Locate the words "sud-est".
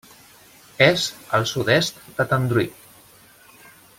1.51-2.01